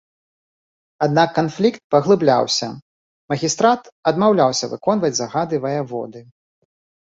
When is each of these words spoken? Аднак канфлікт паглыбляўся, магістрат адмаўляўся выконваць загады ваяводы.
Аднак 1.05 1.29
канфлікт 1.39 1.81
паглыбляўся, 1.97 2.67
магістрат 3.35 3.81
адмаўляўся 4.15 4.65
выконваць 4.75 5.15
загады 5.21 5.63
ваяводы. 5.69 6.19